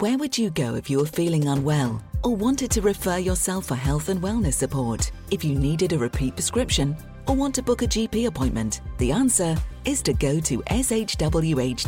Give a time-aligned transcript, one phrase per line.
[0.00, 3.74] Where would you go if you were feeling unwell or wanted to refer yourself for
[3.74, 5.12] health and wellness support?
[5.30, 6.96] If you needed a repeat prescription
[7.28, 11.86] or want to book a GP appointment, the answer is to go to shwh.co.uk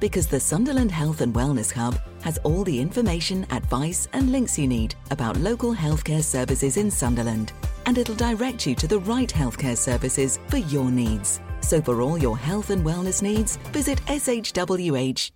[0.00, 4.66] because the Sunderland Health and Wellness Hub has all the information, advice, and links you
[4.66, 7.52] need about local healthcare services in Sunderland.
[7.84, 11.42] And it'll direct you to the right healthcare services for your needs.
[11.60, 15.34] So, for all your health and wellness needs, visit shwh.co.uk.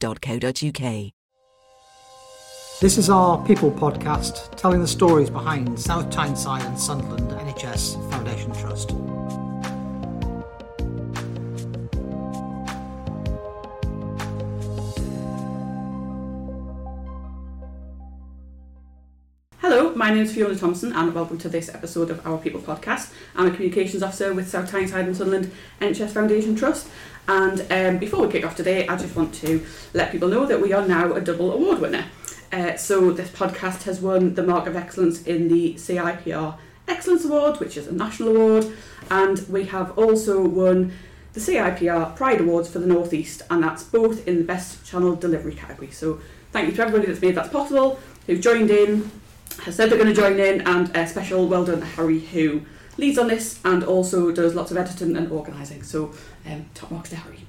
[2.81, 8.53] This is our People podcast telling the stories behind South Tyneside and Sunderland NHS Foundation
[8.53, 8.93] Trust.
[19.59, 23.13] Hello, my name is Fiona Thompson and welcome to this episode of Our People podcast.
[23.35, 25.51] I'm a Communications Officer with South Tyneside and Sunderland
[25.81, 26.89] NHS Foundation Trust
[27.27, 30.63] and um, before we kick off today I just want to let people know that
[30.63, 32.05] we are now a double award winner.
[32.51, 37.61] Uh, so this podcast has won the Mark of Excellence in the CIPR Excellence Award,
[37.61, 38.67] which is a national award,
[39.11, 40.93] and we have also won
[41.35, 45.17] the CIPR Pride Awards for the North East, and that's both in the Best Channel
[45.17, 45.91] Delivery category.
[45.91, 46.21] So
[46.53, 49.11] thank you to everybody that's made that possible, who've joined in,
[49.63, 52.63] has said they're going to join in, and a special well done Harry, who
[52.97, 55.83] leads on this and also does lots of editing and organising.
[55.83, 56.13] So
[56.47, 57.41] um, top marks to Harry.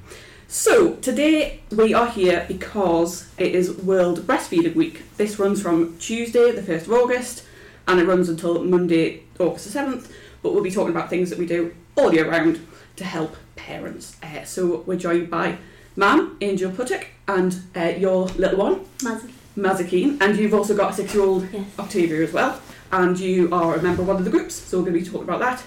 [0.51, 5.03] So, today we are here because it is World Breastfeeding Week.
[5.15, 7.43] This runs from Tuesday, the 1st of August,
[7.87, 10.11] and it runs until Monday, August the 7th.
[10.41, 14.17] But we'll be talking about things that we do all year round to help parents.
[14.23, 15.59] Uh, so, we're joined by
[15.95, 19.31] Mam, Angel Puttock, and uh, your little one, Mazzy.
[19.55, 21.65] Mazakeen, and you've also got a six year old Yes.
[21.77, 22.59] Octavia as well.
[22.91, 25.05] And you are a member of one of the groups, so we're going to be
[25.05, 25.63] talking about that.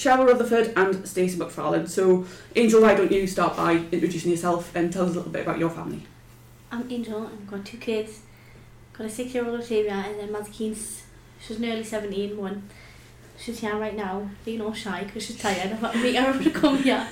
[0.00, 1.86] Cheryl Rutherford and Stacey McFarlane.
[1.86, 2.24] So,
[2.56, 5.58] Angel, why don't you start by introducing yourself and tell us a little bit about
[5.58, 6.02] your family?
[6.72, 7.26] I'm Angel.
[7.26, 8.22] I've got two kids.
[8.94, 11.02] Got a six-year-old Octavia and then Mazzy Keen's.
[11.38, 12.62] She's nearly 17, one.
[13.38, 15.70] She's here right now, being all shy because she's tired.
[15.70, 17.06] I've got to meet her to come here.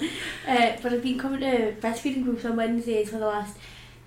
[0.47, 3.59] Uh, but I've been coming to breastfeeding groups on Wednesdays for the last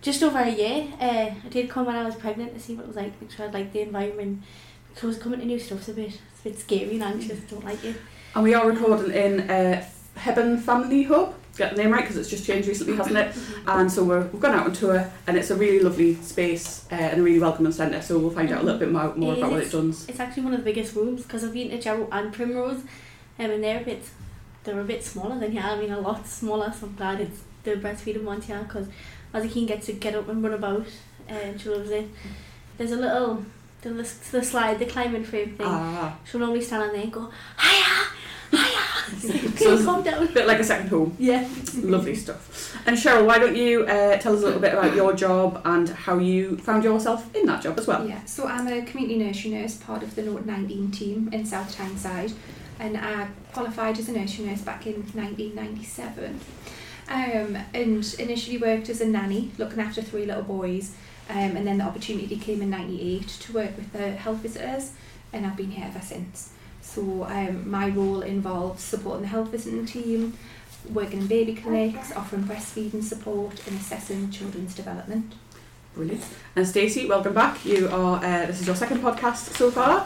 [0.02, 0.88] just over a year.
[1.00, 3.30] Uh, I did come when I was pregnant to see what it was like, make
[3.30, 4.42] sure I'd like the environment.
[4.90, 7.42] Because I was coming to new stuff's a bit, it's a bit scary and anxious,
[7.42, 7.96] don't like it.
[8.34, 9.86] And we are recording in uh,
[10.18, 11.36] Hebburn Family Hub.
[11.58, 13.36] Get the name right because it's just changed recently, hasn't it?
[13.68, 16.96] And so we're, we've gone out on tour, and it's a really lovely space uh,
[16.96, 18.02] and a really welcoming centre.
[18.02, 20.08] So we'll find out a little bit more, more about what it does.
[20.08, 22.86] It's actually one of the biggest rooms because I've been to Jarrow and Primrose, um,
[23.52, 24.04] and they're a bit,
[24.64, 25.64] they're a bit smaller than here.
[25.64, 26.72] I mean, a lot smaller.
[26.72, 28.88] So I'm glad it's the breastfeeding one here because
[29.34, 30.88] Mazzy gets to get up and run about,
[31.30, 32.08] uh, and she loves it.
[32.78, 33.46] There's a little,
[33.82, 35.68] the, the slide, the climbing frame thing.
[35.68, 37.91] Ah, She'll normally stand on there and go, hiya.
[39.64, 40.24] So- so calm down.
[40.24, 41.16] a bit like a second home.
[41.20, 41.48] Yeah.
[41.76, 42.76] Lovely stuff.
[42.86, 45.88] And Cheryl, why don't you uh, tell us a little bit about your job and
[45.90, 48.08] how you found yourself in that job as well?
[48.08, 51.74] Yeah, so I'm a community nursery nurse, part of the Note 19 team in South
[51.76, 52.32] Tyneside,
[52.80, 56.40] and I qualified as a nursery nurse back in 1997.
[57.10, 60.94] Um, and initially worked as a nanny, looking after three little boys,
[61.30, 64.92] um, and then the opportunity came in 98 to work with the health visitors,
[65.34, 66.54] and I've been here ever since.
[66.94, 70.38] So um, my role involves supporting the health visiting team,
[70.92, 75.36] working in baby clinics, offering breastfeeding support, and assessing children's development.
[75.96, 76.22] Brilliant.
[76.58, 77.64] And Stacey, welcome back.
[77.64, 80.06] You are uh, this is your second podcast so far,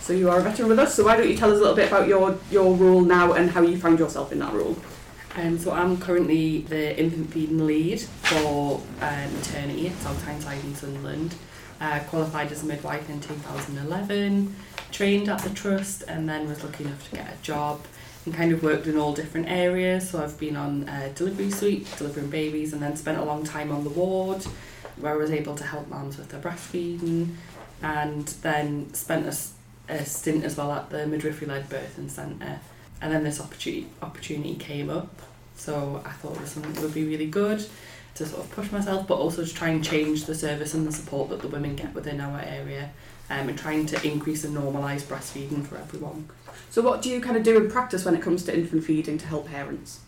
[0.00, 0.94] so you are a veteran with us.
[0.94, 3.50] So why don't you tell us a little bit about your your role now and
[3.50, 4.76] how you found yourself in that role?
[5.36, 10.74] Um, so I'm currently the infant feeding lead for uh, maternity at South Tyneside in
[10.74, 11.34] Sunderland.
[11.78, 14.54] Uh, qualified as a midwife in 2011,
[14.96, 17.84] trained at the trust and then was lucky enough to get a job
[18.24, 20.08] and kind of worked in all different areas.
[20.08, 23.70] So I've been on uh, delivery suite, delivering babies and then spent a long time
[23.70, 24.42] on the ward
[24.96, 27.34] where I was able to help mums with their breastfeeding
[27.82, 32.60] and then spent a stint as well at the midwifery-led birthing centre.
[33.02, 35.20] And then this opportunity opportunity came up.
[35.56, 37.62] So I thought it was something that would be really good
[38.14, 40.92] to sort of push myself but also to try and change the service and the
[40.92, 42.90] support that the women get within our area
[43.30, 46.28] um, and trying to increase and normalise breastfeeding for everyone.
[46.70, 49.18] So what do you kind of do in practice when it comes to infant feeding
[49.18, 50.00] to help parents?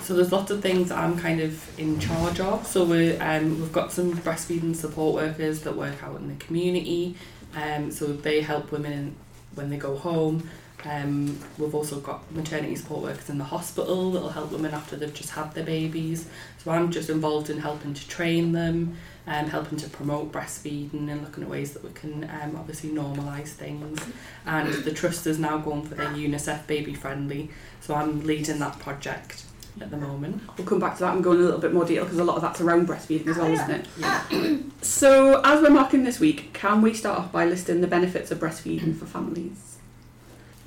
[0.00, 2.66] So there's lots of things that I'm kind of in charge of.
[2.66, 7.16] So we um, we've got some breastfeeding support workers that work out in the community.
[7.54, 9.14] Um, so they help women
[9.54, 10.48] when they go home.
[10.84, 15.14] Um, we've also got maternity support workers in the hospital that'll help women after they've
[15.14, 16.26] just had their babies.
[16.58, 18.96] So I'm just involved in helping to train them,
[19.26, 23.48] um, helping to promote breastfeeding and looking at ways that we can um, obviously normalise
[23.48, 24.00] things.
[24.46, 27.50] And the trust is now going for their UNICEF baby friendly.
[27.80, 29.44] So I'm leading that project.
[29.80, 30.42] at the moment.
[30.58, 32.24] We'll come back to that and go in a little bit more detail because a
[32.24, 33.86] lot of that's around breastfeeding as well, Oh, isn't it?
[33.98, 34.56] Yeah.
[34.82, 38.38] So, as we're marking this week, can we start off by listing the benefits of
[38.38, 39.78] breastfeeding for families?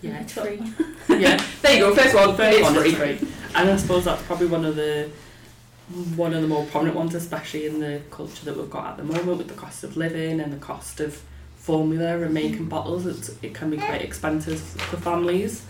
[0.01, 0.59] Yeah, It's free.
[1.09, 1.43] yeah.
[1.61, 2.35] There you go, first one.
[2.35, 2.89] First it's one free.
[2.89, 3.27] is free.
[3.55, 5.09] And I suppose that's probably one of the
[6.15, 9.03] one of the more prominent ones, especially in the culture that we've got at the
[9.03, 11.21] moment with the cost of living and the cost of
[11.57, 13.05] formula and making bottles.
[13.05, 15.63] It's, it can be quite expensive for families.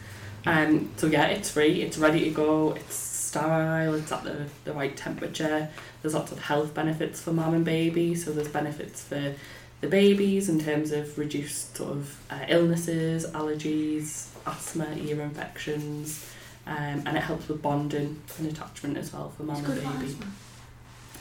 [0.46, 1.82] Um, so yeah, it's free.
[1.82, 2.74] It's ready to go.
[2.74, 3.96] It's sterile.
[3.96, 5.70] It's at the, the right temperature.
[6.02, 8.16] There's lots of health benefits for mum and baby.
[8.16, 9.34] So there's benefits for
[9.82, 16.26] the babies in terms of reduced sort of uh, illnesses, allergies, asthma, ear infections,
[16.68, 20.16] um, and it helps with bonding and attachment as well for mum and baby.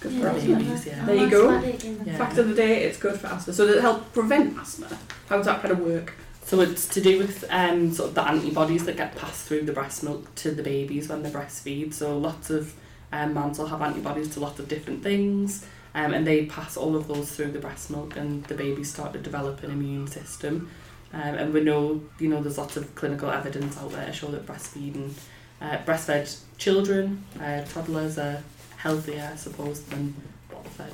[0.00, 0.56] Good Yeah, for that's asthma.
[0.56, 1.05] babies, yeah.
[1.05, 1.61] There you go.
[2.05, 2.17] Yeah.
[2.19, 3.52] Fact of the day, it's good for asthma.
[3.52, 4.88] So does it help prevent asthma?
[5.29, 6.12] How does that kind of work?
[6.44, 9.73] So it's to do with um, sort of the antibodies that get passed through the
[9.73, 11.94] breast milk to the babies when they breastfeed.
[11.94, 12.75] So lots of
[13.12, 15.64] um, mums will have antibodies to lots of different things,
[15.94, 19.14] um, and they pass all of those through the breast milk, and the babies start
[19.14, 20.69] to develop an immune system.
[21.14, 24.26] Um, and we know, you know, there's lots of clinical evidence out there to show
[24.32, 25.12] that breastfeeding,
[25.64, 28.43] uh, breastfed children, uh, toddlers are
[28.76, 30.14] healthier, I suppose, than
[30.50, 30.93] bottle-fed,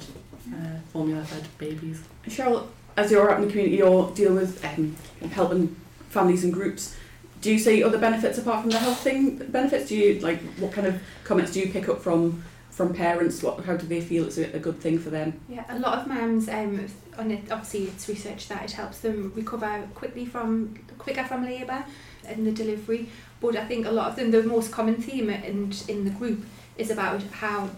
[0.55, 2.03] uh, formula-fed babies.
[2.27, 4.97] Cheryl, as you're out in the community, you're dealing with um,
[5.31, 5.77] helping
[6.09, 6.97] families and groups.
[7.41, 9.37] Do you see other benefits apart from the health thing?
[9.37, 9.89] Benefits?
[9.89, 13.43] Do you like what kind of comments do you pick up from from parents?
[13.43, 15.41] What how do they feel it's a, a good thing for them?
[15.49, 16.87] Yeah, a lot of mums, um,
[17.19, 21.85] on it, obviously it's research that it helps them recover quickly from, quicker from labour
[22.27, 23.09] and the delivery.
[23.41, 26.45] But I think a lot of them, the most common theme in, in the group
[26.77, 27.71] is about how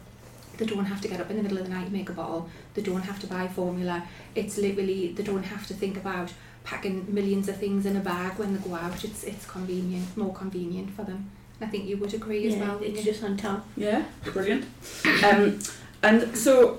[0.58, 2.12] they don't have to get up in the middle of the night and make a
[2.12, 2.48] bottle.
[2.74, 4.04] They don't have to buy formula.
[4.34, 6.32] It's literally, they don't have to think about
[6.64, 9.04] packing millions of things in a bag when they go out.
[9.04, 11.30] It's, it's convenient, more convenient for them.
[11.60, 12.80] I think you would agree as Yeah, well.
[12.82, 13.66] it's just on top.
[13.76, 14.64] Yeah, brilliant.
[15.24, 15.60] Um,
[16.02, 16.78] and so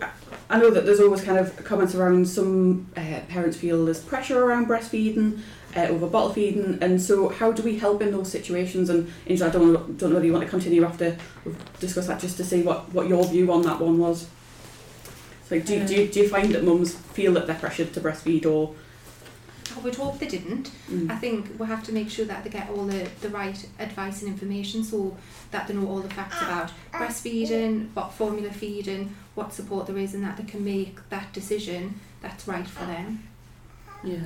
[0.50, 4.44] I know that there's always kind of comments around some uh, parents feel there's pressure
[4.44, 5.39] around breastfeeding,
[5.75, 8.89] uh, over bottle feeding, and so how do we help in those situations?
[8.89, 12.07] And Angela, I don't know, don't know whether you want to continue after we've discussed
[12.07, 14.27] that, just to see what, what your view on that one was.
[15.49, 18.01] So do, you- do, you, do you find that mums feel that they're pressured to
[18.01, 18.75] breastfeed or?
[19.75, 20.69] I would hope they didn't.
[20.89, 21.09] Mm.
[21.09, 24.21] I think we have to make sure that they get all the, the right advice
[24.21, 25.17] and information so
[25.49, 30.13] that they know all the facts about breastfeeding, what formula feeding, what support there is,
[30.13, 33.23] and that they can make that decision that's right for them.
[34.03, 34.19] Yeah,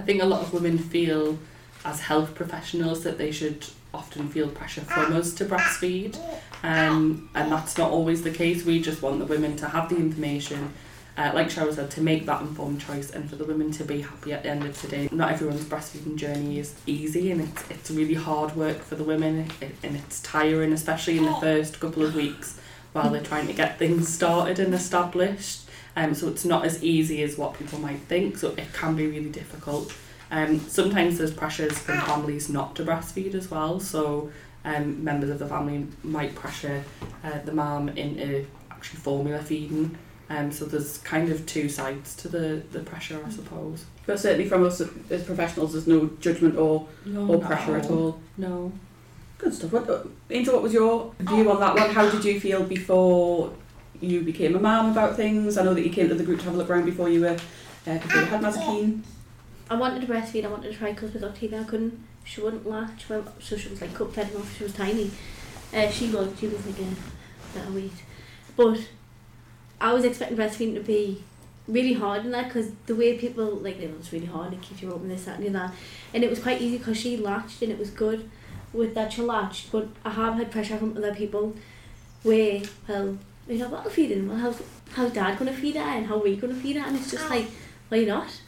[0.00, 1.38] I think a lot of women feel
[1.84, 6.16] as health professionals that they should often feel pressure from us to breastfeed,
[6.62, 8.64] um, and that's not always the case.
[8.64, 10.72] We just want the women to have the information,
[11.18, 14.00] uh, like Cheryl said, to make that informed choice and for the women to be
[14.00, 15.10] happy at the end of the day.
[15.12, 19.50] Not everyone's breastfeeding journey is easy, and it's it's really hard work for the women,
[19.60, 22.58] and it's tiring, especially in the first couple of weeks
[22.94, 25.66] while they're trying to get things started and established.
[26.00, 29.06] Um, so it's not as easy as what people might think, so it can be
[29.06, 29.92] really difficult.
[30.30, 34.32] Um, sometimes there's pressures from families not to breastfeed as well, so
[34.64, 36.82] um, members of the family might pressure
[37.22, 39.98] uh, the mum into actually formula feeding.
[40.30, 43.84] Um, so there's kind of two sides to the, the pressure, I suppose.
[44.06, 48.20] But certainly from us as professionals, there's no judgment or, No, or pressure at all.
[48.38, 48.72] No.
[49.36, 49.72] Good stuff.
[49.72, 51.90] What, uh, Angel, what was your view on that one?
[51.90, 53.52] How did you feel before
[54.00, 55.56] you became a mum about things?
[55.56, 57.20] I know that you came to the group to have a look around before you
[57.20, 57.38] were
[57.86, 59.02] uh, before you had Mazakine.
[59.70, 62.66] I wanted to breastfeed, I wanted to try because with Octavia I couldn't, she wouldn't
[62.66, 65.10] latch, well, so she was like cup fed enough, she was tiny.
[65.72, 67.92] Uh, she was, she was like a better weight.
[68.56, 68.80] But
[69.80, 71.22] I was expecting breastfeeding to be
[71.68, 74.82] really hard in that because the way people, like, it was really hard, it keep
[74.82, 75.72] you open this, that and that.
[76.12, 78.28] And it was quite easy because she latched and it was good
[78.72, 79.70] with that she latched.
[79.70, 81.54] But I have had pressure from other people
[82.24, 83.18] where, well,
[83.50, 86.22] you know, bottle feeding, well, how's, how's dad going to feed her and how are
[86.22, 86.86] we going to feed her?
[86.86, 87.46] And it's just like,
[87.88, 88.40] why not?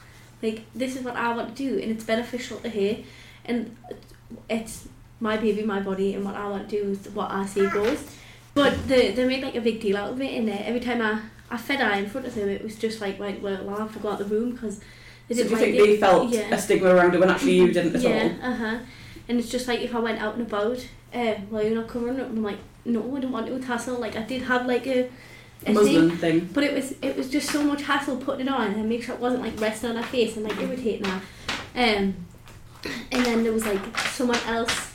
[0.43, 3.03] Like, this is what I want to do and it's beneficial to her.
[3.45, 3.77] And
[4.49, 4.89] it's
[5.21, 8.05] my baby, my body, and what I want to do is what I say goes.
[8.55, 11.01] But they, they made like a big deal out of it, and uh, every time
[11.01, 13.79] I, I fed her in front of them, it was just like, right, well, I'll
[13.79, 14.81] have to go out the room because
[15.29, 15.79] they So do you like think it.
[15.79, 16.55] they felt yeah.
[16.55, 18.51] a stigma around it when actually you didn't at yeah, all?
[18.53, 18.79] uh huh.
[19.29, 22.19] And it's just like if I went out and about, um, well, you're not covering
[22.19, 22.25] it.
[22.25, 23.99] I'm like, no, I don't want to hassle.
[23.99, 25.09] Like I did have like a, a
[25.67, 26.49] thing, Muslim thing.
[26.53, 29.15] but it was it was just so much hassle putting it on and make sure
[29.15, 31.21] it wasn't like resting on her face and like irritating her.
[31.75, 32.15] Um,
[33.13, 34.93] and then there was like someone else,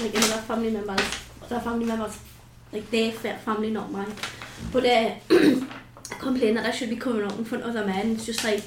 [0.00, 1.00] like another family members,
[1.42, 2.18] other family members,
[2.72, 4.12] like their fa- family, not mine.
[4.72, 5.14] But uh,
[6.18, 8.12] complained that I should be covering up in front of other men.
[8.12, 8.62] It's just like,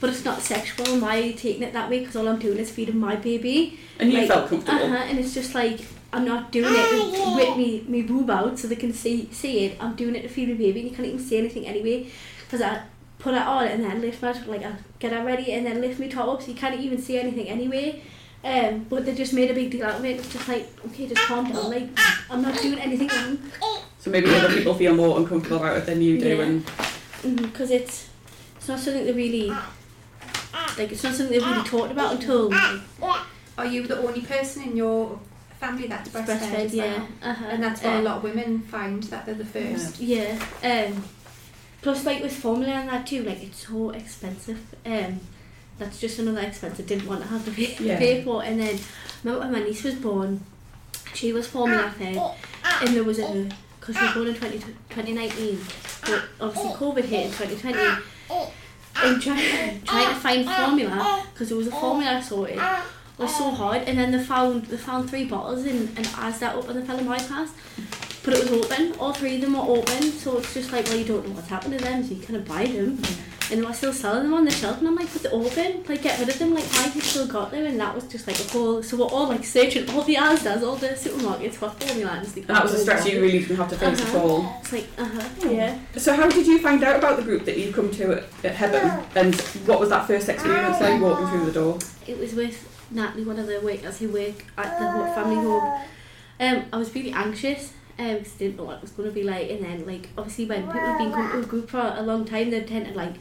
[0.00, 1.00] but it's not sexual.
[1.00, 2.00] Why are you taking it that way?
[2.00, 3.80] Because all I'm doing is feeding my baby.
[3.98, 4.84] And you like, felt comfortable.
[4.84, 5.80] Uh-huh, and it's just like,
[6.18, 9.66] I'm not doing it with, whip me, me boob out so they can see see
[9.66, 9.76] it.
[9.80, 12.10] I'm doing it to feed the baby and you can't even see anything anyway.
[12.44, 12.82] Because I
[13.20, 16.00] put it on and then lift my, like I get it ready and then lift
[16.00, 18.02] my top up so you can't even see anything anyway.
[18.44, 20.16] Um, but they just made a big deal out of it.
[20.18, 21.70] It's just like, okay, just calm down.
[21.70, 21.88] Like,
[22.30, 23.38] I'm not doing anything wrong.
[24.00, 26.44] So maybe other people feel more uncomfortable about it than you do, Yeah.
[27.24, 28.08] and Because it's,
[28.56, 32.80] it's not something they really, like, it's not something they really talked about until like,
[33.58, 35.18] Are you the only person in your
[35.58, 36.86] family that's breastfed, breastfed, as well?
[36.86, 37.30] yeah.
[37.30, 37.44] Uh-huh.
[37.48, 40.00] And that's what Um, a lot of women find that they're the first.
[40.00, 40.38] Yeah.
[40.62, 41.04] Um,
[41.82, 44.60] plus, like with formula and that too, like it's so expensive.
[44.86, 45.20] Um,
[45.78, 47.98] that's just another expense I didn't want to have to pay, Yeah.
[47.98, 48.42] pay for.
[48.42, 48.78] And then,
[49.22, 50.44] remember when my niece was born,
[51.14, 53.48] she was formula ah, fed, oh, ah, and there was a oh,
[53.80, 54.14] because she was ah.
[54.14, 55.58] born in 20, 2019,
[56.02, 58.02] but obviously oh, COVID hit in 2020.
[59.00, 62.58] And trying trying to find formula because there was a formula sorted
[63.18, 63.82] was so hard.
[63.82, 67.06] And then they found they found three bottles and and Asda up on the Pelham
[67.06, 67.50] bypass,
[68.24, 68.92] but it was open.
[68.98, 71.48] All three of them were open, so it's just like well you don't know what's
[71.48, 72.98] happened to them, so you kind of buy them.
[73.50, 75.82] And they were still selling them on the shelf, and I'm like, but they're open,
[75.88, 77.64] like get rid of them, like why have you still got them?
[77.64, 78.82] And that was just like a whole.
[78.82, 82.36] So we're all like searching all the Asdas, all the supermarkets for formula, and just
[82.36, 84.18] like, that was a stress you really didn't have to face at Uh-huh.
[84.22, 84.56] all.
[84.60, 85.78] It's like uh huh, yeah.
[85.96, 88.54] So how did you find out about the group that you come to at, at
[88.54, 89.34] Hebburn, and
[89.66, 91.78] what was that first experience like walking through the door?
[92.06, 92.56] it was with
[92.90, 95.80] Natalie, one of the workers who work at the ho- family home.
[96.40, 99.14] Um, I was really anxious um, because I didn't know what it was going to
[99.14, 99.50] be like.
[99.50, 102.24] And then, like, obviously, when people have been coming to a group for a long
[102.24, 103.14] time, they tend to, like,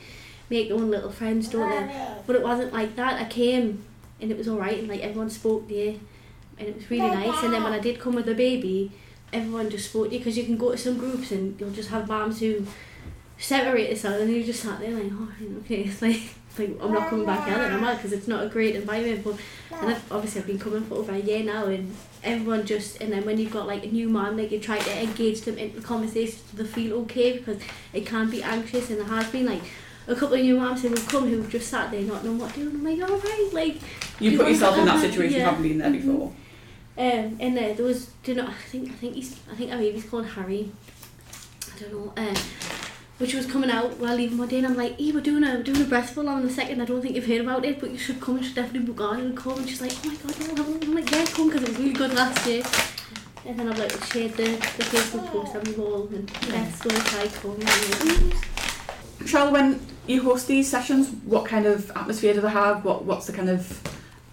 [0.49, 1.93] make their own little friends, don't they?
[2.25, 3.19] But it wasn't like that.
[3.21, 3.83] I came
[4.21, 5.99] and it was alright, and, like, everyone spoke to you,
[6.57, 7.43] and it was really nice.
[7.43, 8.91] And then when I did come with the baby,
[9.33, 11.89] everyone just spoke to you because you can go to some groups and you'll just
[11.89, 12.65] have moms who
[13.37, 15.29] separate themselves and you just sat there like, oh,
[15.59, 16.21] okay, it's like,
[16.57, 17.95] like I'm not coming back here then, am I?
[17.95, 19.23] Because it's not a great environment.
[19.23, 19.35] But
[19.79, 23.11] and I've, obviously I've been coming for over a year now, and everyone just and
[23.13, 25.81] then when you've got like a new mom, like you try to engage them into
[25.81, 27.61] conversations so they feel okay because
[27.93, 29.61] it can be anxious, and there has been like.
[30.09, 32.53] A couple of new moms who have come who've just sat there not knowing what
[32.53, 32.69] to do.
[32.69, 33.75] And I'm like, all right, like,
[34.21, 35.49] You You put yourself in that to- situation, yeah.
[35.49, 35.93] having been there Mhm.
[36.01, 36.27] before.
[36.97, 39.69] um, and uh, there was, do you know, I think, I think he's, I think
[39.73, 40.71] our baby's called Harry.
[41.75, 42.13] I don't know.
[42.15, 42.33] Uh,
[43.17, 45.53] which was coming out while leaving one day, and I'm like, "Hey, we're doing a
[45.53, 46.81] we're uh, doing a breastival on the second.
[46.81, 48.37] I don't think you've heard about it, but you should come.
[48.37, 50.81] You should definitely book on and come." And she's like, "Oh my god, no!" have
[50.81, 52.63] a-" I'm like, "Yeah, come because it was really good last year."
[53.45, 56.89] And then I've like shared the, the Facebook post on the wall and yes, go
[56.89, 57.57] try come.
[59.21, 62.83] And Charlotte, when you host these sessions, what kind of atmosphere do they have?
[62.83, 63.61] What What's the kind of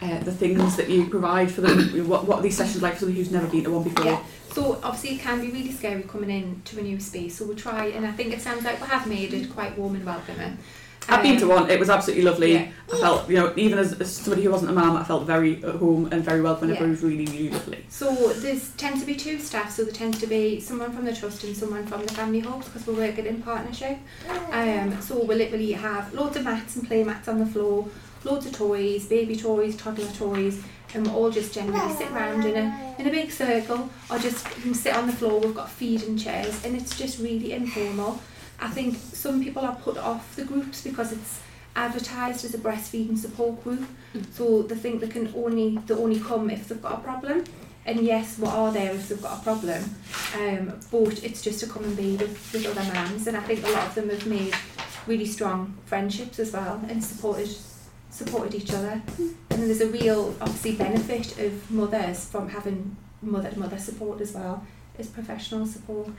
[0.04, 1.78] uh, the things that you provide for them?
[2.08, 4.04] What What are these sessions like for somebody who's never been to one before?
[4.04, 4.23] Yeah.
[4.52, 7.37] So obviously it can be really scary coming in to a new space.
[7.38, 9.94] So we'll try, and I think it sounds like we have made it quite warm
[9.96, 10.58] and welcoming.
[11.06, 11.70] I've been to Um, one.
[11.70, 12.52] It was absolutely lovely.
[12.54, 12.68] Yeah.
[12.90, 15.62] I felt, you know, even as, as somebody who wasn't a mum, I felt very
[15.62, 16.70] at home and very welcome.
[16.70, 16.76] and Yeah.
[16.76, 17.84] Everyone was really, really lovely.
[17.90, 19.70] So there's tends to be two staff.
[19.70, 22.66] So there tends to be someone from the trust and someone from the family hubs
[22.68, 23.99] because we're working in partnership.
[24.50, 27.87] Um, so we literally have loads of mats and play mats on the floor,
[28.25, 30.62] loads of toys, baby toys, toddler toys,
[30.95, 34.47] and we all just generally sit around in a in a big circle or just
[34.75, 35.40] sit on the floor.
[35.40, 38.21] We've got feeding chairs, and it's just really informal.
[38.61, 41.40] I think some people are put off the groups because it's
[41.76, 43.85] advertised as a breastfeeding support group,
[44.33, 47.45] so they think they can only they only come if they've got a problem.
[47.87, 49.83] And yes, we are there if they've got a problem,
[50.37, 53.26] um, but it's just to come and be with, with other mums.
[53.26, 54.54] And I think a lot of them have made
[55.07, 57.54] really strong friendships as well and supported
[58.14, 59.02] supported each other.
[59.18, 64.33] And there's a real obviously benefit of mothers from having mother to mother support as
[64.33, 64.64] well
[64.99, 66.12] as professional support.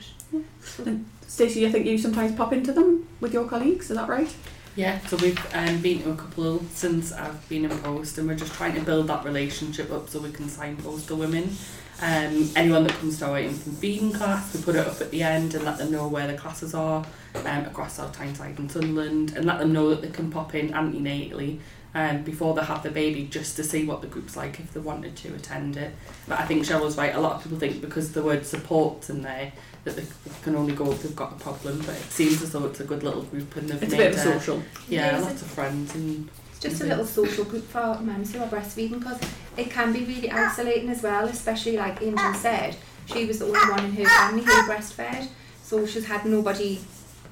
[1.26, 3.90] Stacey, I think you sometimes pop into them with your colleagues.
[3.90, 4.32] Is that right?
[4.76, 8.34] Yeah, so we've um, been to a couple since I've been in post, and we're
[8.34, 11.56] just trying to build that relationship up so we can signpost to women.
[12.02, 15.22] Um, anyone that comes to our infant feeding class, we put it up at the
[15.22, 17.06] end and let them know where the classes are
[17.46, 20.68] um, across South Tyneside and Sunderland, and let them know that they can pop in
[20.72, 21.58] antenatally
[21.96, 24.80] um, before they have the baby just to see what the group's like if they
[24.80, 25.94] wanted to attend it.
[26.28, 27.14] But I think Cheryl's right.
[27.14, 29.50] A lot of people think because the word support's in there
[29.84, 30.04] that they
[30.42, 32.84] can only go if they've got a problem, but it seems as though it's a
[32.84, 34.62] good little group and they've It's a bit of a social.
[34.90, 38.40] yeah, Yeah, lots of friends and It's just a little social group for mums who
[38.40, 39.18] are breastfeeding because
[39.56, 42.76] it can be really isolating as well, especially like Angel said,
[43.06, 45.28] she was the only one in her family who breastfed,
[45.62, 46.78] so she's had nobody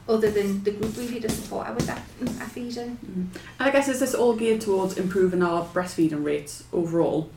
[0.08, 2.98] other than the group really to support her with that, that feeding.
[3.02, 7.30] And I guess is this all geared towards improving our breastfeeding rates overall?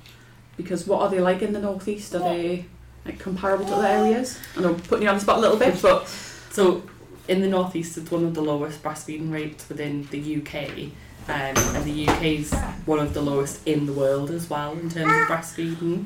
[0.57, 2.13] Because what are they like in the northeast?
[2.15, 2.65] Are they
[3.05, 4.39] like comparable to other areas?
[4.57, 6.07] I know I'm putting you on the spot a little bit, but
[6.57, 6.81] So
[7.27, 10.89] in the northeast, it's one of the lowest breastfeeding rates within the UK,
[11.29, 12.51] um, and the UK is
[12.87, 16.05] one of the lowest in the world as well in terms of breastfeeding.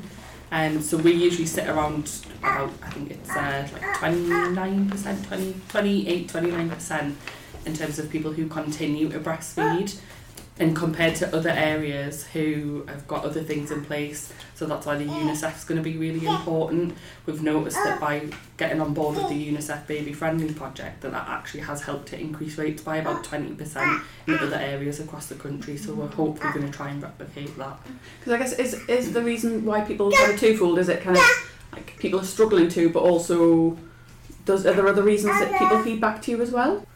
[0.52, 6.28] Um, so we usually sit around about, I think it's uh, like 29%, 20, 28,
[6.28, 7.14] 29%
[7.64, 9.98] in terms of people who continue to breastfeed
[10.58, 14.32] and compared to other areas who have got other things in place.
[14.54, 16.94] So that's why the UNICEF is going to be really important.
[17.24, 18.28] We've noticed that by
[18.58, 22.20] getting on board with the UNICEF Baby Friendly project, that that actually has helped to
[22.20, 25.76] increase rates by about 20% in other areas across the country.
[25.76, 27.78] So we're hopefully going to try and replicate that.
[28.20, 30.78] Because I guess is is the reason why people kind of twofold?
[30.78, 31.22] Is it kind of
[31.72, 33.78] like people are struggling to, but also
[34.44, 36.86] does are there other reasons that people feed back to you as well?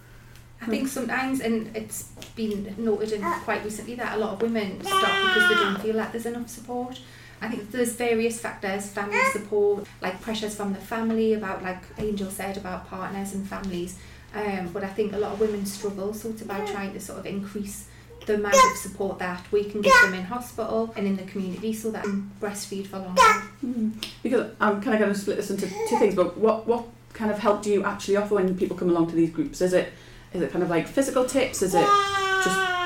[0.60, 4.80] I think sometimes, and it's been noted in quite recently that a lot of women
[4.84, 7.00] stop because they don't feel like there's enough support.
[7.40, 12.30] I think there's various factors, family support, like pressures from the family about, like Angel
[12.30, 13.98] said, about partners and families.
[14.34, 17.18] Um, but I think a lot of women struggle, so it's about trying to sort
[17.18, 17.88] of increase
[18.26, 21.72] the amount of support that we can give them in hospital and in the community
[21.72, 23.22] so that they can breastfeed for longer.
[23.64, 24.04] Mm.
[24.22, 26.14] Because I'm kind of going to split this into two things.
[26.14, 29.14] But what what kind of help do you actually offer when people come along to
[29.14, 29.60] these groups?
[29.60, 29.92] Is it
[30.32, 31.62] is it kind of like physical tips?
[31.62, 31.86] Is it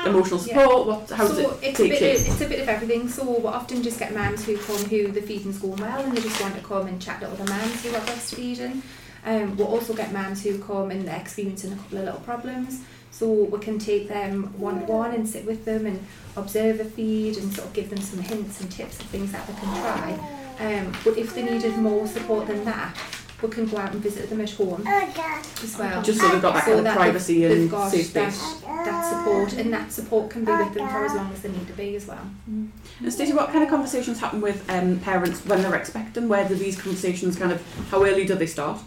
[0.03, 0.57] just emotional Yeah.
[0.59, 0.87] support?
[0.87, 2.19] What how does so it it's a bit shape?
[2.19, 3.09] of, it's a bit of everything.
[3.09, 6.21] So we often just get mums who come who the feeding's going well and they
[6.21, 8.81] just want to come and chat to other mums who are breastfeeding.
[9.25, 12.81] Um, we'll also get mums who come and they're experiencing a couple of little problems.
[13.11, 15.99] So we can take them one to one and sit with them and
[16.35, 19.45] observe a feed and sort of give them some hints and tips of things that
[19.47, 20.37] they can try.
[20.59, 22.95] Um, but if they needed more support than that,
[23.41, 26.01] we can go out and visit them at home as well.
[26.01, 28.33] Just so they've got that So kind of that privacy and they've got safe that,
[28.33, 28.61] space.
[28.61, 31.67] that support and that support can be with them for as long as they need
[31.67, 32.25] to be as well.
[32.47, 32.71] And
[33.13, 36.27] Stacey, what kind of conversations happen with um, parents when they're expecting?
[36.29, 38.79] Where do these conversations kind of how early do they start?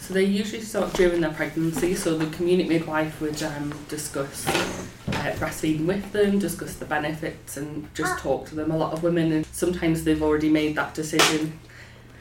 [0.00, 1.94] So they usually start during their pregnancy.
[1.94, 7.88] So the community midwife would um, discuss uh, breastfeeding with them, discuss the benefits, and
[7.94, 8.70] just talk to them.
[8.70, 11.58] A lot of women, and sometimes they've already made that decision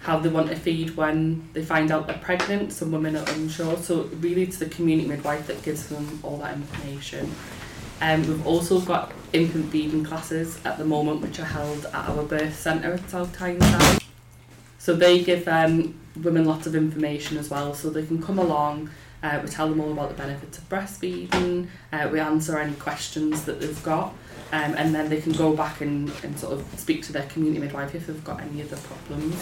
[0.03, 2.73] how they want to feed when they find out they're pregnant.
[2.73, 3.77] Some women are unsure.
[3.77, 7.31] So really, it's the community midwife that gives them all that information.
[8.01, 12.23] Um, we've also got infant feeding classes at the moment, which are held at our
[12.23, 14.03] birth centre at South Tyneside.
[14.77, 18.89] So they give um, women lots of information as well, so they can come along.
[19.23, 21.69] Uh, we tell them all about the benefits of breastfeeding.
[21.93, 24.13] Uh, we answer any questions that they've got,
[24.53, 27.59] um, and then they can go back and, and sort of speak to their community
[27.59, 29.35] midwife if they've got any other problems.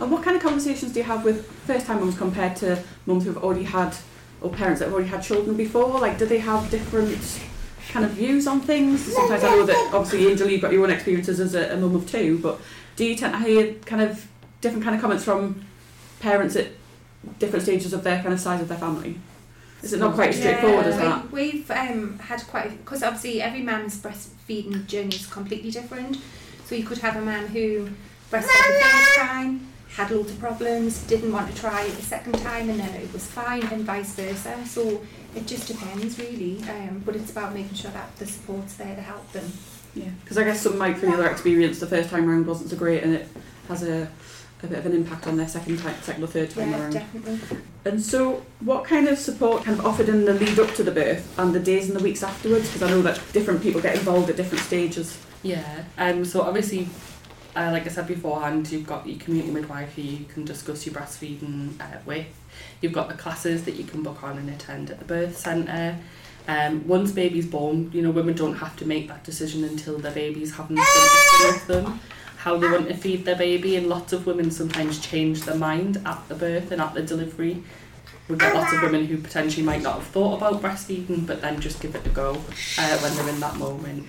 [0.00, 3.24] And what kind of conversations do you have with first time mums compared to mums
[3.24, 3.94] who've already had
[4.40, 6.00] or parents that have already had children before?
[6.00, 7.42] Like do they have different
[7.90, 9.02] kind of views on things?
[9.02, 11.94] Sometimes I know that obviously Angel you've got your own experiences as a, a mum
[11.94, 12.58] of two, but
[12.96, 14.26] do you tend to hear kind of
[14.62, 15.62] different kind of comments from
[16.20, 16.68] parents at
[17.38, 19.18] different stages of their kind of size of their family?
[19.82, 21.32] Is it not quite as straightforward as we- that?
[21.32, 26.18] We've um, had quite because obviously every man's breastfeeding journey is completely different.
[26.66, 27.88] So you could have a man who
[28.30, 32.34] breastfed the first time, had loads of problems, didn't want to try it the second
[32.38, 34.56] time, and then it was fine, and vice versa.
[34.66, 35.02] So
[35.34, 36.62] it just depends really.
[36.62, 39.52] Um, but it's about making sure that the support's there to help them.
[39.94, 42.76] Yeah, because I guess some might feel their experience the first time round wasn't so
[42.76, 43.28] great, and it
[43.68, 44.08] has a,
[44.62, 46.92] a bit of an impact on their second time, second or third time Yeah, around.
[46.92, 47.58] definitely.
[47.84, 50.90] And so, what kind of support kind of offered in the lead up to the
[50.92, 52.66] birth and the days and the weeks afterwards?
[52.68, 55.18] Because I know that different people get involved at different stages.
[55.42, 55.84] Yeah.
[55.98, 56.24] Um.
[56.24, 56.88] So obviously,
[57.56, 60.94] uh, like I said beforehand, you've got your community midwife who you can discuss your
[60.94, 62.26] breastfeeding uh, with.
[62.80, 65.98] You've got the classes that you can book on and attend at the birth centre.
[66.48, 70.10] Um, once baby's born, you know, women don't have to make that decision until their
[70.12, 72.00] baby's having something with them,
[72.42, 76.02] how they want to feed their baby, and lots of women sometimes change their mind
[76.04, 77.62] at the birth and at the delivery.
[78.28, 81.60] We've got lots of women who potentially might not have thought about breastfeeding, but then
[81.60, 84.06] just give it a go uh, when they're in that moment.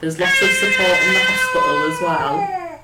[0.00, 2.80] There's lots of support in the hospital as well.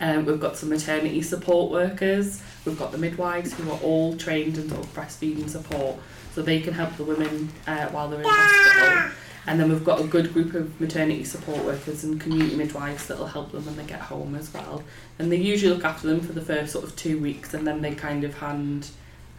[0.00, 2.42] Um, we've got some maternity support workers.
[2.64, 5.98] We've got the midwives who are all trained in sort of breastfeeding support,
[6.34, 9.12] so they can help the women uh, while they're in hospital.
[9.46, 13.18] And then we've got a good group of maternity support workers and community midwives that
[13.18, 14.84] will help them when they get home as well.
[15.18, 17.82] And they usually look after them for the first sort of two weeks, and then
[17.82, 18.90] they kind of hand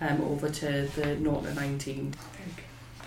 [0.02, 2.14] um, over to the 0 to 19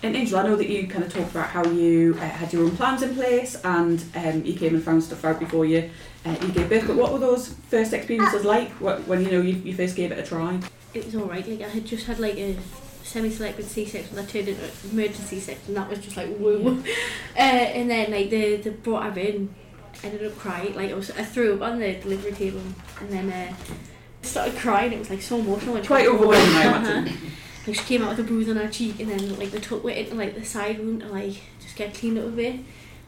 [0.03, 2.63] And Angel, I know that you kind of talked about how you uh, had your
[2.63, 5.89] own plans in place and um, you came and found stuff out before you
[6.25, 6.87] uh, you gave birth.
[6.87, 10.19] But what were those first experiences like when you know you, you first gave it
[10.19, 10.59] a try?
[10.93, 12.55] It was alright, like I had just had like a
[13.07, 16.83] semi-selected C-section that turned into an emergency C-section and that was just like woo.
[17.35, 19.53] uh, and then like the, the brought her in,
[20.03, 22.61] I ended up crying, like I, was, I threw up on the delivery table
[22.99, 23.53] and then uh,
[24.21, 25.81] started crying, it was like so emotional.
[25.83, 27.17] Quite overwhelming, I imagine.
[27.65, 29.83] Like she came out with a bruise on her cheek and then like they took
[29.83, 32.61] her into like the side room to like just get cleaned up a bit.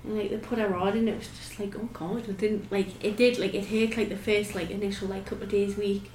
[0.04, 2.70] and like they put her on and it was just like oh god it didn't
[2.70, 5.78] like it did like it hurt like the first like initial like couple of days
[5.78, 6.12] week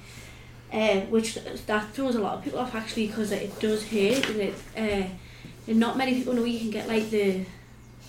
[0.73, 1.35] uh, which
[1.67, 5.07] that throws a lot of people off actually because it does hurt and it uh,
[5.67, 7.45] and not many people know you can get like the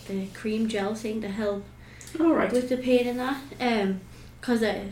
[0.09, 1.65] the cream gel thing to help
[2.21, 2.53] All right.
[2.53, 4.01] with the pain and that um
[4.41, 4.85] because uh,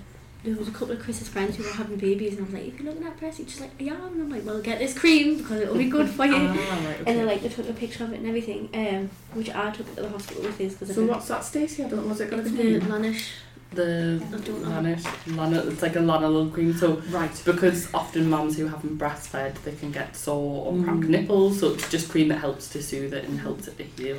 [0.43, 2.67] there was a couple of Chris's friends who were having babies and I was like
[2.67, 5.39] if you're looking at breast she's like yeah and I'm like well get this cream
[5.39, 8.05] because it'll be good for you Ah, right, and then like they took a picture
[8.05, 10.95] of it and everything, um, which I took it to the hospital with this because
[10.95, 11.83] So what's that, Stacey?
[11.85, 12.09] I don't know.
[12.09, 12.81] What's it going to the be?
[12.81, 13.31] Lanish.
[13.73, 14.37] The I.
[14.37, 16.77] Lanet, Lana, it's like a lanolin cream.
[16.77, 17.31] So Right.
[17.45, 20.85] because often mums who haven't breastfed, they can get sore or Mm.
[20.85, 21.61] cramped nipples.
[21.61, 24.17] So it's just cream that helps to soothe it and helps it to heal.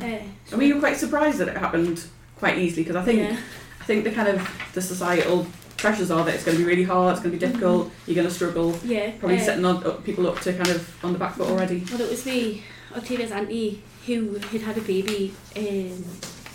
[0.00, 0.04] Uh,
[0.52, 2.02] I mean, you were quite surprised that it happened
[2.38, 3.36] quite easily because I think yeah,
[3.80, 5.46] I think the kind of the societal
[5.78, 8.14] pressures are that it's going to be really hard, it's going to be difficult, you're
[8.16, 8.78] going to struggle.
[8.84, 9.12] yeah.
[9.20, 11.84] Probably uh, setting on, up, people up to kind of on the back foot already.
[11.90, 12.62] Well, it was me,
[12.96, 16.04] Octavia's auntie, who had had a baby in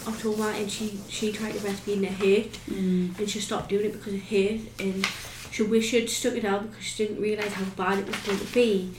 [0.07, 3.17] October, and she she tried to breastfeed and it hurt, Mm.
[3.19, 5.05] and she stopped doing it because it hurt, and
[5.51, 8.39] she wished she'd stuck it out because she didn't realise how bad it was going
[8.39, 8.91] to be.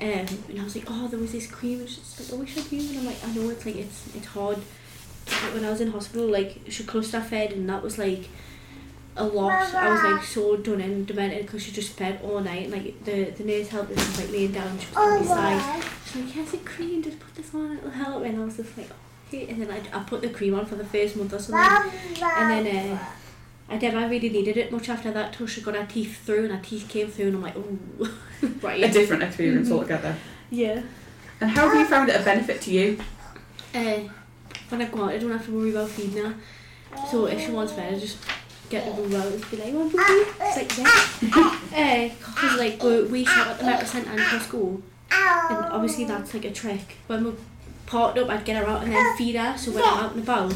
[0.00, 2.58] Um, and I was like, oh, there was this cream, and she's like, I wish
[2.58, 2.96] I'd used it.
[2.96, 4.58] And I'm like, I know it's like it's it's hard.
[5.26, 8.28] But when I was in hospital, like she cluster fed, and that was like
[9.16, 9.72] a lot.
[9.74, 12.64] I was like so done and demented because she just fed all night.
[12.64, 15.20] And like the the nurse helped her, she was like laying down, she was on
[15.38, 15.84] my side.
[16.04, 18.24] She's like, yes, it cream, just put this on, it'll help.
[18.24, 18.90] And I was just like,
[19.42, 19.50] okay.
[19.52, 21.92] And then I, I put the cream on for the first month or something.
[22.22, 23.04] And then uh,
[23.68, 26.54] I never really needed it much after that till she got her teeth through and
[26.54, 28.14] her teeth came through and I'm like, oh,
[28.62, 28.82] right.
[28.84, 29.72] A different experience Mhm.
[29.72, 30.16] altogether.
[30.50, 30.82] Yeah.
[31.40, 32.98] And how have you found it a benefit to you?
[33.74, 34.00] Uh,
[34.68, 36.34] when I go out, I don't have to worry about feeding her.
[37.10, 38.18] So if she wants fed, I just
[38.70, 40.26] get the boo out and be like, you want boo boo?
[40.40, 42.08] It's like, yeah.
[42.24, 44.80] Because like we, we shop at the Metro Centre and Costco.
[45.10, 46.96] And obviously that's like a trick.
[47.08, 47.32] When we're
[47.86, 49.56] parked up, I'd get her out and then feed her.
[49.58, 50.54] So when I'm out and about,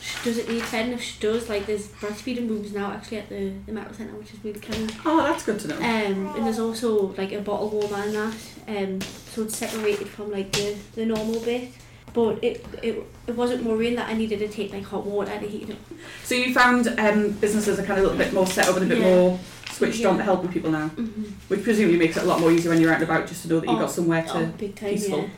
[0.00, 0.86] she doesn't need fed.
[0.86, 4.14] And if she does, like there's breastfeeding rooms now actually at the, the Metro Centre,
[4.14, 4.90] which is really kind.
[4.90, 5.76] Of Oh, that's good to know.
[5.76, 8.34] Um, and there's also like a bottle warmer and that.
[8.68, 11.70] Um, so it's separated from like the, the normal bit.
[12.12, 15.46] But it, it it wasn't worrying that I needed to take like hot water to
[15.48, 15.76] heat it.
[16.22, 18.84] So you found um, businesses are kind of a little bit more set up and
[18.84, 19.16] a bit Yeah.
[19.16, 19.40] more
[19.72, 20.18] switched on Yeah.
[20.18, 21.22] to helping people now, Mm-hmm.
[21.48, 23.48] which presumably makes it a lot more easier when you're out and about just to
[23.48, 24.28] know that you've Oh, got somewhere to.
[24.28, 25.22] Oh, time, peaceful.
[25.22, 25.28] yeah.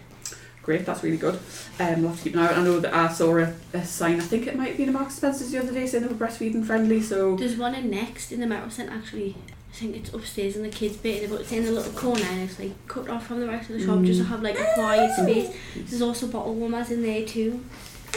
[0.67, 1.39] Great, that's really good.
[1.79, 2.59] Um, we'll have to keep an eye out.
[2.59, 4.93] I know that I saw a, a sign, I think it might have been a
[4.93, 7.37] Marks Spencer's the other day saying they were breastfeeding friendly, so.
[7.37, 9.37] There's one in next in the Metro Centre actually.
[9.73, 12.41] I think it's upstairs in the kids' bit, but it's in a little corner and
[12.49, 14.29] it's like cut off from the rest of the shop just to Mm.
[14.31, 15.55] have like a quiet space.
[15.77, 17.63] There's also bottle warmers in there too,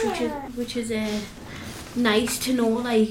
[0.02, 1.20] which is which is uh,
[1.94, 2.66] nice to know.
[2.68, 3.10] Like,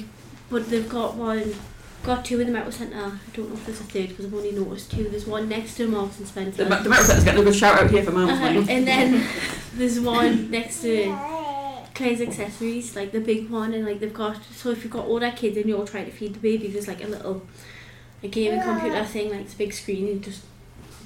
[0.49, 1.53] but they've got one,
[2.03, 2.95] got two in the Metro Centre.
[2.97, 5.09] I don't know if there's a third because I've only noticed two.
[5.09, 6.63] There's one next to Marks and Spencer.
[6.63, 8.65] The, the Metro Centre's getting a good shout out here for Mum's Uh-huh.
[8.69, 9.27] And then
[9.73, 11.15] there's one next to
[11.95, 14.43] Claire's accessories, like the big one, and like they've got.
[14.53, 17.03] So if you've got older kids and you're trying to feed the baby, there's like
[17.03, 17.45] a little,
[18.23, 20.43] a gaming computer thing, like it's a big screen, and just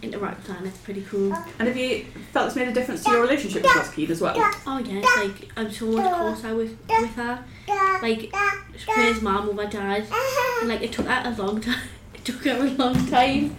[0.04, 1.34] interact with that, and it's pretty cool.
[1.60, 4.22] And have you felt it's made a difference to your relationship with Lost Keed as
[4.22, 4.36] well?
[4.68, 7.44] Oh yeah, it's like I'm so closer with with her.
[8.02, 8.34] Like
[8.86, 10.06] Claire's mum over dad,
[10.60, 11.80] and like it took her a long time.
[12.16, 13.56] It took her a long time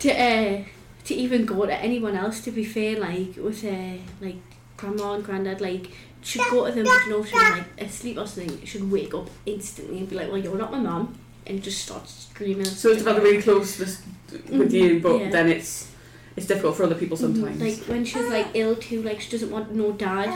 [0.00, 0.62] to uh,
[1.04, 2.40] to even go to anyone else.
[2.42, 4.36] To be fair, like with uh, like
[4.78, 5.90] grandma and granddad, like
[6.22, 8.64] she'd go to them, but you know, she like asleep or something.
[8.64, 12.08] She'd wake up instantly and be like, "Well, you're not my mum," and just start
[12.08, 12.64] screaming.
[12.66, 14.02] So it's about the really closeness
[14.50, 15.02] with you, mm-hmm.
[15.02, 15.30] but Yeah.
[15.30, 15.88] then it's
[16.36, 17.34] it's difficult for other people mm-hmm.
[17.34, 17.60] sometimes.
[17.60, 20.28] Like when she's like ill too, like she doesn't want no dad,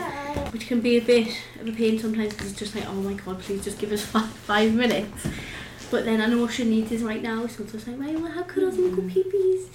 [0.53, 1.27] which can be a bit
[1.59, 4.03] of a pain sometimes because it's just like, oh my god, please just give us
[4.13, 5.27] five, five minutes.
[5.91, 8.17] But then I know what she needs is right now, so it's just like, right,
[8.19, 9.67] well, how could I go pee pees?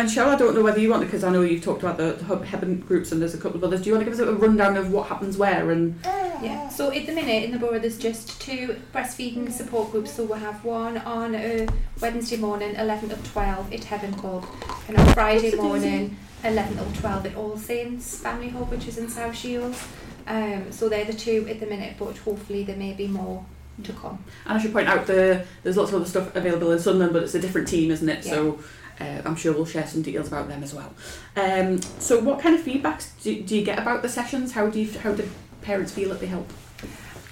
[0.00, 1.98] And Cheryl, I don't know whether you want to, because I know you've talked about
[1.98, 3.82] the, the hub Hebburn groups and there's a couple of others.
[3.82, 6.00] Do you want to give us a rundown of what happens where and
[6.42, 10.12] Yeah, so at the minute in the borough there's just two breastfeeding support groups.
[10.12, 11.68] So we'll have one on a
[12.00, 14.46] Wednesday morning, 11 till 12 at Hebburn Hub,
[14.88, 19.06] and on Friday morning, 11 till 12 at All Saints Family Hub, which is in
[19.06, 19.86] South Shields.
[20.26, 23.44] Um, so they're the two at the minute, but hopefully there may be more
[23.82, 24.24] to come.
[24.46, 27.22] And I should point out the there's lots of other stuff available in Sunderland, but
[27.22, 28.24] it's a different team, isn't it?
[28.24, 28.60] So
[29.00, 30.92] uh, I'm sure we'll share some details about them as well.
[31.36, 34.52] Um, so what kind of feedbacks do, do you get about the sessions?
[34.52, 35.28] How do you how do
[35.62, 36.50] parents feel that they help?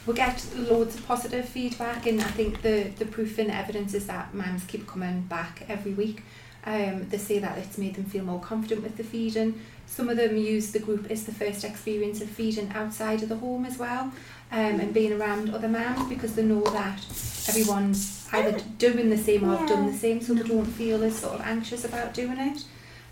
[0.06, 4.06] We get loads of positive feedback, and I think the, the proof and evidence is
[4.06, 6.22] that mums keep coming back every week.
[6.64, 9.60] Um, they say that it's made them feel more confident with the feeding.
[9.86, 13.36] Some of them use the group as the first experience of feeding outside of the
[13.36, 14.12] home as well,
[14.50, 17.04] um, and being around other mums because they know that
[17.48, 21.16] everyone's either doing the same or have done the same, so they don't feel as
[21.16, 22.64] sort of anxious about doing it.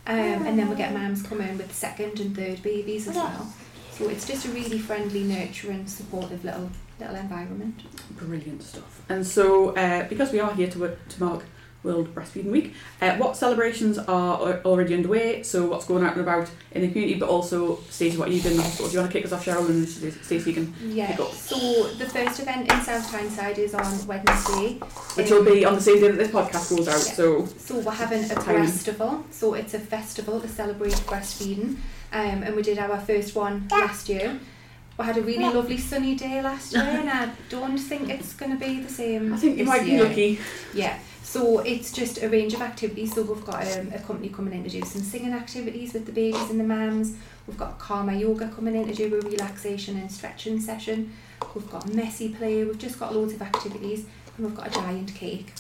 [0.07, 3.53] Um, and then we get mums come in with second and third babies as well.
[3.91, 6.71] So it's just a really friendly, nurturing, supportive little
[7.01, 7.83] little environment.
[8.13, 9.03] Brilliant stuff.
[9.09, 11.45] And so, uh, because we are here to, work, to mark
[11.83, 15.43] World Breastfeeding Week, uh, what celebrations are already underway?
[15.43, 18.41] So, what's going out and about in the community, but also, Stacey, what are you
[18.41, 18.89] doing in the hospital?
[18.89, 21.09] Do you want to kick us off, Cheryl, and Stacey can Yeah.
[21.13, 21.33] pick up?
[21.33, 21.57] So
[21.95, 24.79] the first event in South Tyneside is on Wednesday.
[25.15, 26.95] Which Um, will be on the same day that this podcast goes out.
[27.07, 27.15] Yeah.
[27.15, 29.23] So, So we're having a breastival.
[29.31, 31.77] So it's a festival to celebrate breastfeeding.
[32.13, 34.39] Um, and we did our first one last year.
[34.99, 38.51] We had a really lovely sunny day last year, and I don't think it's going
[38.53, 39.35] to be the same.
[39.35, 40.39] I think you might be lucky.
[40.73, 40.97] Yeah.
[41.27, 43.13] So it's just a range of activities.
[43.15, 46.13] So we've got um, a company coming in to do some singing activities with the
[46.13, 47.17] babies and the mums.
[47.49, 51.13] We've got Karma Yoga coming in to do a relaxation and stretching session.
[51.53, 52.63] We've got messy play.
[52.65, 55.53] We've just got loads of activities, and we've got a giant cake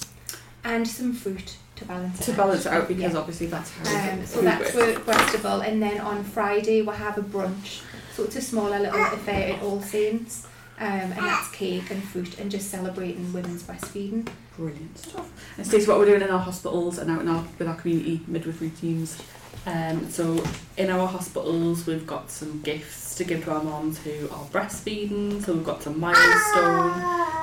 [0.63, 2.37] and some fruit to balance it To out.
[2.37, 3.19] balance it out, because Yeah.
[3.19, 4.95] obviously that's how Um, so that's works.
[4.97, 7.81] for Breastival, and then on Friday we'll have a brunch.
[8.15, 10.47] So it's a smaller little affair at All Saints,
[10.79, 14.29] um, and that's cake and fruit and just celebrating women's breastfeeding.
[14.57, 15.31] Brilliant stuff.
[15.57, 18.21] And Stacey, what we're doing in our hospitals and out in our, with our community
[18.27, 19.21] midwifery teams.
[19.67, 20.43] Um, so
[20.77, 25.43] in our hospitals, we've got some gifts to give to our moms who are breastfeeding.
[25.45, 26.93] So we've got some milestone,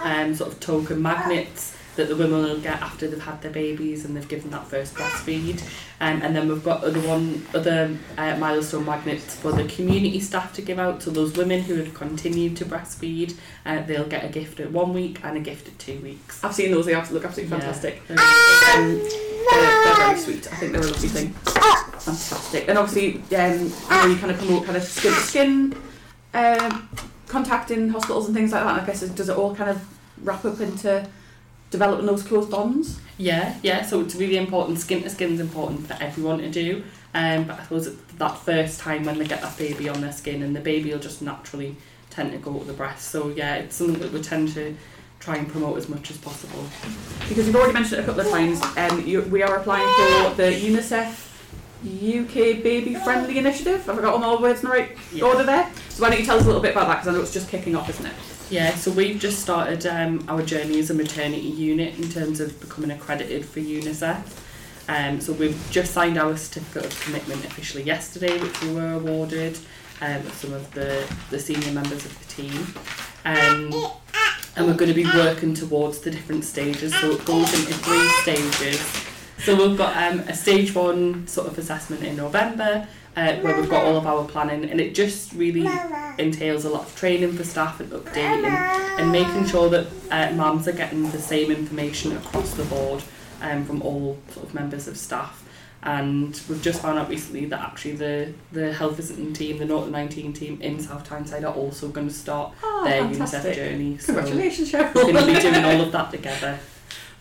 [0.03, 4.03] um, sort of token magnets that the women will get after they've had their babies
[4.03, 5.61] and they've given that first breastfeed.
[6.01, 10.53] Um, and then we've got other one, other uh, milestone magnets for the community staff
[10.53, 11.03] to give out.
[11.03, 14.93] So those women who have continued to breastfeed, uh, they'll get a gift at one
[14.93, 16.43] week and a gift at two weeks.
[16.43, 17.59] I've seen those, they look absolutely Yeah.
[17.59, 18.01] fantastic.
[18.09, 20.51] Um, they're, they're very sweet.
[20.51, 21.29] I think they're a lovely thing.
[21.33, 22.67] Fantastic.
[22.67, 25.75] And obviously, um, I know you kind of promote kind of skin skin
[26.33, 26.89] um,
[27.27, 28.81] contact in hospitals and things like that.
[28.81, 29.85] I guess it, does it all kind of
[30.23, 31.07] wrap up into
[31.73, 32.99] developing those close bonds?
[33.17, 33.85] Yeah, yeah.
[33.85, 34.79] So it's really important.
[34.79, 36.83] Skin to skin is important for everyone to do.
[37.13, 40.41] Um, but I suppose that first time when they get that baby on their skin,
[40.41, 41.75] and the baby will just naturally
[42.09, 43.09] tend to go to the breast.
[43.09, 44.75] So yeah, it's something that we tend to
[45.19, 46.65] try and promote as much as possible.
[47.29, 49.87] Because you've already mentioned it a couple of times, um, you, we are applying
[50.29, 51.29] for the UNICEF
[51.85, 53.85] UK Baby Friendly Initiative.
[53.85, 55.25] Have I got all my words in the right Yeah.
[55.25, 55.69] order there?
[55.89, 56.95] So why don't you tell us a little bit about that?
[56.95, 58.13] Because I know it's just kicking off, isn't it?
[58.49, 62.59] Yeah, so we've just started um, our journey as a maternity unit in terms of
[62.59, 64.21] becoming accredited for UNICEF.
[64.89, 69.57] Um, so we've just signed our certificate of commitment officially yesterday, which we were awarded
[70.01, 72.67] um, with some of the, the senior members of the team.
[73.25, 73.73] Um,
[74.55, 78.07] and we're going to be working towards the different stages, so it goes into three
[78.21, 78.79] stages.
[79.39, 83.69] So we've got um, a stage one sort of assessment in November, uh, where we've
[83.69, 85.69] got all of our planning, and it just really
[86.17, 90.67] entails a lot of training for staff and updating and making sure that uh, mums
[90.67, 93.03] are getting the same information across the board
[93.41, 95.39] um, from all sort of members of staff.
[95.85, 99.89] And we've just found out recently that actually the, the health visiting team, the North
[99.89, 103.41] 19 team in South Tyneside are also going to start Oh, their fantastic.
[103.51, 103.97] UNICEF journey.
[103.97, 106.57] So Congratulations, we're going to be doing all of that together.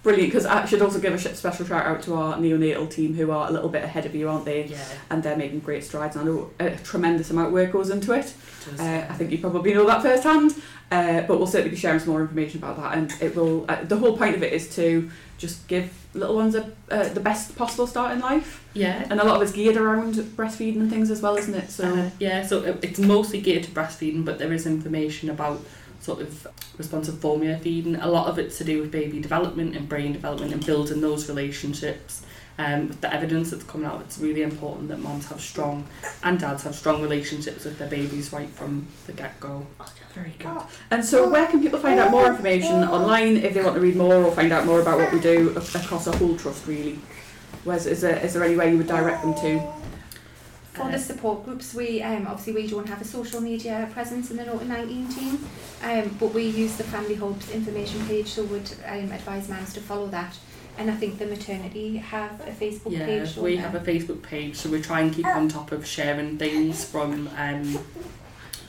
[0.03, 3.31] Brilliant, because I should also give a special shout out to our neonatal team who
[3.31, 4.65] are a little bit ahead of you, aren't they?
[4.65, 4.85] Yeah.
[5.11, 6.17] And they're making great strides.
[6.17, 8.27] And I know a tremendous amount of work goes into it.
[8.27, 8.81] it does.
[8.81, 10.55] Uh, I think you probably know that firsthand.
[10.91, 12.99] Uh, but we'll certainly be sharing some more information about that.
[12.99, 13.65] And it will.
[13.69, 17.21] Uh, the whole point of it is to just give little ones a, uh, the
[17.21, 18.65] best possible start in life.
[18.75, 19.07] yeah.
[19.09, 21.71] And a lot of it's geared around breastfeeding and things as well, isn't it?
[21.71, 25.65] So Uh, yeah, so it's mostly geared to breastfeeding, but there is information about
[26.03, 27.97] sort of responsive formula feeding.
[27.97, 31.29] A lot of it's to do with baby development and brain development and building those
[31.29, 32.23] relationships.
[32.59, 35.87] Um, with the evidence that's coming out, it's really important that moms have strong
[36.23, 39.67] and dads have strong relationships with their babies right from the get go.
[40.15, 40.61] very good.
[40.91, 43.97] And so, where can people find out more information online if they want to read
[43.97, 46.67] more or find out more about what we do across our whole trust?
[46.67, 46.99] Really,
[47.65, 49.73] Where's, is there is there any way you would direct them to?
[50.73, 54.39] For the support groups, we um, obviously we don't have a social media presence in
[54.39, 55.47] the Norton 19 team,
[55.83, 59.81] um, but we use the Family Hubs information page, so would um, advise mums to
[59.81, 60.35] follow that.
[60.79, 63.35] And I think the maternity have a Facebook Yeah, page.
[63.35, 63.61] don't we they?
[63.61, 67.29] have a Facebook page, so we try and keep on top of sharing things from
[67.37, 67.79] um,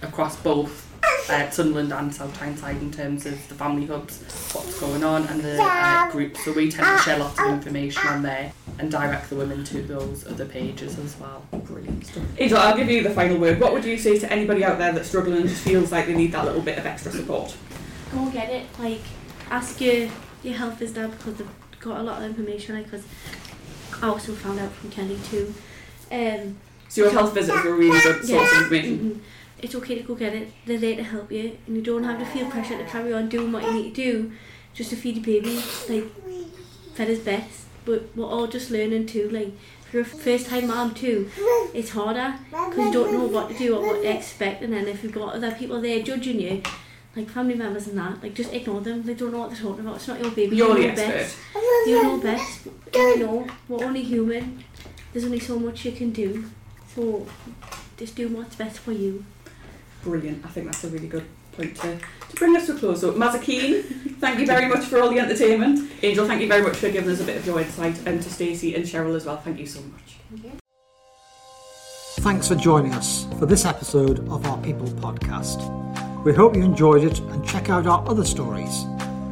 [0.02, 0.90] across both
[1.30, 4.20] uh, Sunderland and South Tyneside in terms of the family hubs,
[4.54, 6.44] what's going on, and the uh, groups.
[6.44, 9.82] So we tend to share lots of information on there and direct the women to
[9.84, 11.46] those other pages as well.
[11.52, 12.24] Brilliant stuff.
[12.38, 13.60] Angel, I'll give you the final word.
[13.60, 16.16] What would you say to anybody out there that's struggling and just feels like they
[16.16, 17.56] need that little bit of extra support?
[18.12, 18.66] Go get it.
[18.80, 19.02] Like,
[19.50, 20.10] ask your
[20.44, 22.76] your health visitor because they've got a lot of information.
[22.76, 23.06] Like, because
[24.02, 25.54] I also found out from Kelly too.
[26.12, 26.58] Um,
[26.90, 29.00] So your health visitors were a really good source of information.
[29.00, 29.20] mhm.
[29.64, 30.50] It's okay to go get it.
[30.66, 33.30] They're there to help you, and you don't have to feel pressure to carry on
[33.30, 34.32] doing what you need to do,
[34.74, 35.56] just to feed your baby
[35.90, 36.06] like
[36.96, 37.62] fed his best.
[37.86, 39.30] But we're all just learning too.
[39.30, 39.52] Like,
[39.88, 41.30] if you're a first time mom too,
[41.74, 44.62] it's harder because you don't know what to do or what to expect.
[44.62, 46.64] And then if you've got other people there judging you,
[47.16, 49.04] like family members and that, like just ignore them.
[49.04, 49.98] They don't know what they're talking about.
[49.98, 50.56] It's not your baby.
[50.56, 51.14] You're you the know expert.
[51.14, 51.38] best.
[51.88, 52.68] You know best.
[52.94, 54.64] You know we're only human.
[55.12, 56.46] There's only so much you can do.
[56.96, 57.28] So
[57.98, 59.26] just do what's best for you.
[60.04, 60.44] Brilliant.
[60.46, 61.98] I think that's a really good point to,
[62.30, 63.02] to bring us to a close.
[63.02, 63.84] So, Mazakeen,
[64.20, 65.92] thank you very much for all the entertainment.
[66.02, 68.06] Angel, thank you very much for giving us a bit of your insight.
[68.06, 70.18] And to Stacey and Cheryl as well, thank you so much.
[70.30, 70.52] Thank you.
[72.24, 75.84] Thanks for joining us for this episode of our People podcast.
[76.24, 78.86] We hope you enjoyed it and check out our other stories.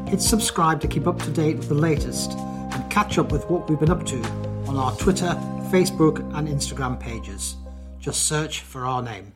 [0.10, 3.70] Hit subscribe to keep up to date with the latest and catch up with what
[3.70, 4.22] we've been up to
[4.68, 5.38] on our Twitter,
[5.72, 7.56] Facebook, and Instagram pages.
[8.00, 9.32] Just search for our name.